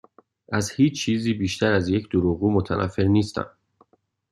[0.51, 3.49] از هیچ چیزی بیشتر از یک دروغگو متنفر نیستم.